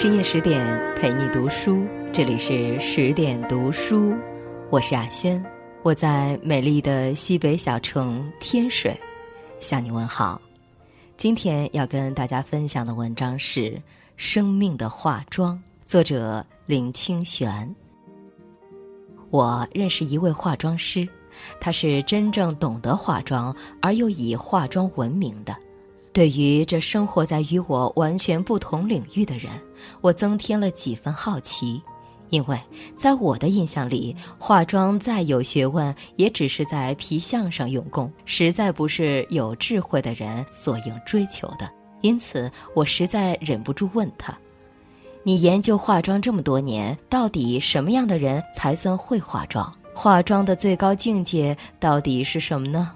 [0.00, 0.66] 深夜十点
[0.96, 4.16] 陪你读书，这里是十点读书，
[4.70, 5.44] 我是亚轩，
[5.82, 8.98] 我在美丽的西北小城天水
[9.60, 10.40] 向你问好。
[11.18, 13.72] 今天要跟大家分享的文章是
[14.16, 17.76] 《生命的化妆》，作者林清玄。
[19.28, 21.06] 我认识一位化妆师，
[21.60, 25.54] 他是真正懂得化妆而又以化妆闻名的。
[26.12, 29.50] 对于这生活在与我完全不同领域的人，
[30.00, 31.80] 我增添了几分好奇，
[32.30, 32.58] 因为
[32.96, 41.70] 在我的印象里，化妆再有学问，也只是在皮相上用功，实在不是有智慧的人所应追求的。
[42.00, 44.36] 因此，我实在忍不住问他
[45.22, 49.72] ：“你研究化妆这么多年，到底什么样的人才算会化妆？
[49.94, 52.94] 化妆的最高境界到底是什么呢？”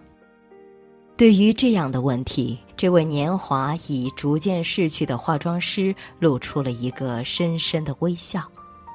[1.17, 8.43] 对于这样的问题，这位年华已逐渐逝去的化妆师露出了一个深深的微笑。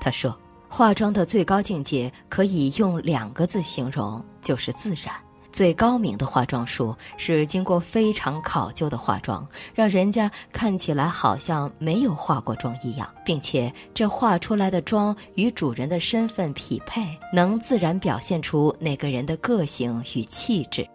[0.02, 5.16] 他说：“化妆的最高境界可以用两个字形容，就是自然。
[5.50, 17.02] 最高明的化妆术是经过非常考究的化妆，让人家看起来好像没有化过妆一样，并且这化出来的妆与主人的身份匹配，
[17.33, 20.86] 能自然表现出那个人的个性与气质。”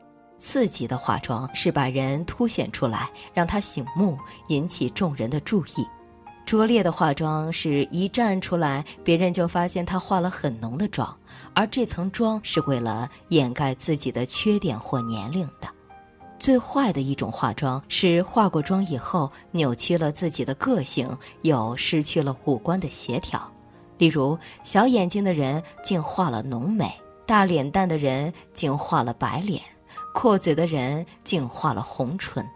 [0.44, 5.88] 刺激的化妆是把人凸显出来，让他醒目，引起众人的注意；
[6.44, 11.16] 拙劣的化妆是一站出来，别人就发现他化了很浓的妆，
[11.54, 15.68] 而这层妆是为了掩盖自己的缺点或年龄的。
[16.38, 21.08] 最坏的一种化妆是化过妆以后扭曲了自己的个性，
[21.40, 23.50] 又失去了五官的协调。
[23.96, 26.92] 例如，小眼睛的人竟化了浓眉，
[27.24, 29.62] 大脸蛋的人竟化了白脸。
[30.14, 32.48] 阔嘴的人竟画了红唇，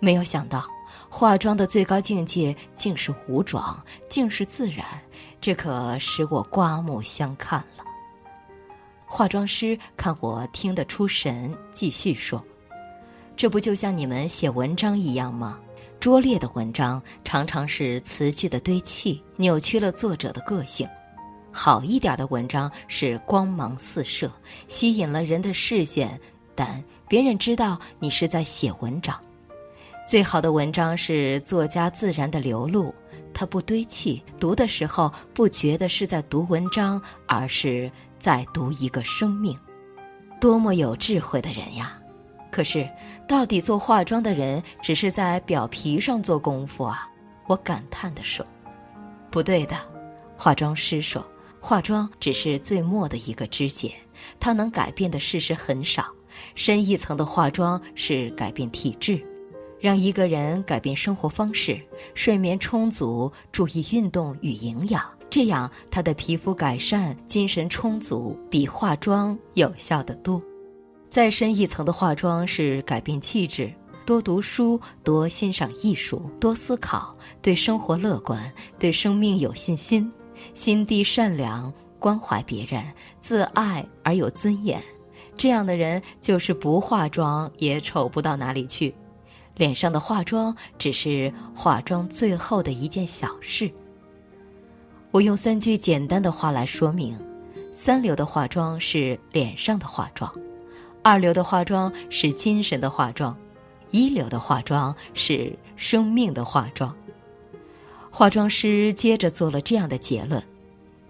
[0.00, 0.68] 没有想到，
[1.08, 4.84] 化妆的最高境界竟是无妆，竟是自然，
[5.40, 7.84] 这可使我刮目相看了。
[9.06, 12.44] 化妆师看我听得出神，继续说
[13.36, 15.58] ：“这不就像你们写文章一样吗？
[16.00, 20.86] 拙劣的文章常常是词句的堆砌，扭曲了作者的个性；
[21.52, 24.30] 好一点的文章是光芒四射，
[24.66, 26.20] 吸引了人的视线。”
[26.56, 29.16] 但别人知道你是在写文章，
[30.06, 32.92] 最好的文章是作家自然的流露，
[33.34, 39.56] 它不堆砌，读的时候不觉得是在读文章，而是在读一个生命。
[40.40, 41.98] 多么有智慧的人呀！
[42.50, 42.88] 可是，
[43.28, 47.06] 到底做化妆的人只是在表皮上做功夫啊？
[47.46, 48.44] 我感叹地说
[49.30, 49.76] ：“不对的。”
[50.38, 51.26] 化妆师说
[51.60, 53.92] ：“化妆只是最末的一个枝节，
[54.40, 56.06] 它能改变的事实很少。”
[56.54, 59.20] 深一层的化妆是改变体质，
[59.80, 61.80] 让一个人改变生活方式，
[62.14, 70.42] 睡眠充足，注意运动与营养，这样他的皮肤改善，精神充足，比化妆有效得多。
[71.08, 73.72] 再深一层的化妆是改变气质，
[74.04, 80.10] 多读书，多欣赏艺术，多思考，对生活乐观，对生命有信心，
[80.52, 82.84] 心地善良，关怀别人，
[83.20, 84.82] 自爱而有尊严。
[85.36, 88.94] 这样的人就是不化妆也丑不到哪里去，
[89.56, 93.70] 脸上的化妆只是化妆最后的一件小事。
[95.10, 97.16] 我用三句简单的话来说明：
[97.72, 100.30] 三流的化妆是脸上的化妆，
[101.02, 103.36] 二流的化妆是精神的化妆，
[103.90, 106.94] 一流的化妆是生命的化妆。
[108.10, 110.42] 化妆师接着做了这样的结论：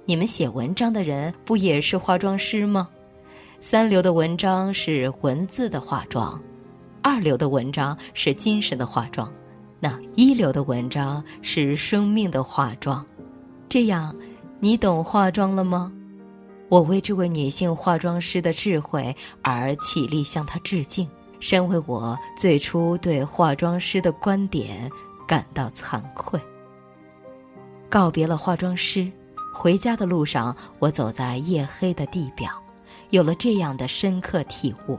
[0.04, 2.88] 你们写文章的人不也是化妆师吗？
[3.68, 6.40] 三流的文章是文字的化妆，
[7.02, 9.28] 二流的文章是精神的化妆，
[9.80, 13.04] 那一流的文章是生命的化妆。
[13.68, 14.14] 这样，
[14.60, 15.92] 你懂化妆了吗？
[16.68, 19.12] 我为这位女性化妆师的智慧
[19.42, 21.10] 而起立向她致敬，
[21.40, 24.88] 身为我最初对化妆师的观点
[25.26, 26.40] 感到惭愧。
[27.90, 29.10] 告别了化妆师，
[29.52, 32.48] 回家的路上，我走在夜黑的地表。
[33.10, 34.98] 有了这样的深刻体悟，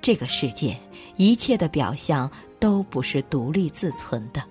[0.00, 0.76] 这个世界
[1.16, 4.42] 一切的表象都不是独立自存的，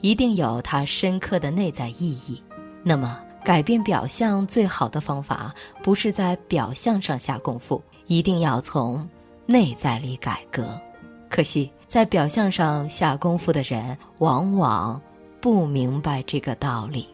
[0.00, 2.42] 一定有它深刻的内在意义。
[2.82, 9.08] 那么，改变表象最好的方法，不是在表象上下功夫，一定要从
[9.46, 10.80] 内在里改革。
[11.28, 15.00] 可惜，在表象上下功夫的人，往往
[15.40, 17.08] 不明白这个道理。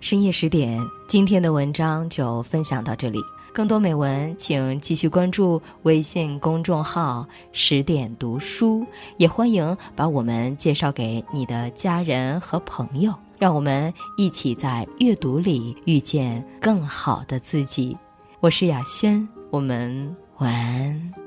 [0.00, 0.78] 深夜十点，
[1.08, 3.20] 今天的文章就分享到这里。
[3.54, 8.84] 更多美文，请继续关注微信公众号“十点读书”，
[9.16, 13.14] 也欢迎把我们介绍给你的家人和朋友。
[13.38, 17.96] 让我们一起在阅读里遇见更好的自己。
[18.40, 21.23] 我是雅轩，我们晚安。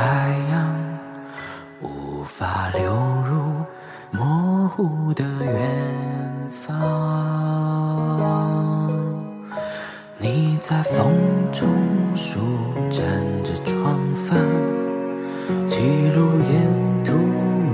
[0.00, 0.78] 海洋
[1.80, 2.94] 无法流
[3.26, 3.64] 入
[4.12, 5.50] 模糊的远
[6.52, 6.72] 方，
[10.18, 11.12] 你在风
[11.50, 11.68] 中
[12.14, 12.38] 舒
[12.88, 13.02] 展
[13.42, 14.38] 着窗帆，
[15.66, 17.14] 记录沿途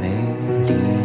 [0.01, 0.09] 美
[0.67, 1.04] 丽。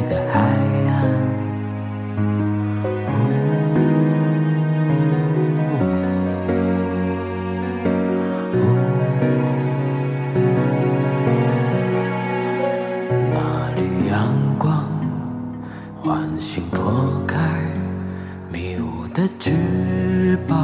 [19.19, 20.57] 的翅膀，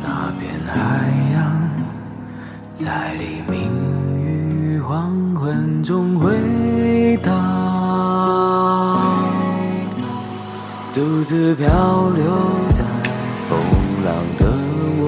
[0.00, 1.68] 那片海洋
[2.72, 3.58] 在黎明
[4.20, 7.32] 与黄昏中回荡，
[10.94, 11.66] 独自漂
[12.10, 12.22] 流
[12.72, 12.84] 在
[13.48, 13.58] 风
[14.04, 14.46] 浪的
[15.00, 15.04] 我，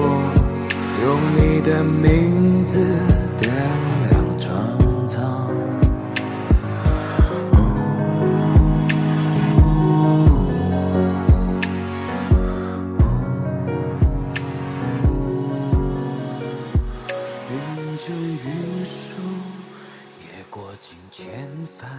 [1.05, 1.07] 用
[1.37, 2.85] 你的名字
[20.85, 21.89] 心千帆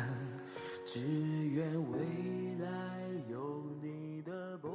[0.85, 1.99] 只愿未
[2.65, 2.69] 来
[3.29, 4.71] 有你的波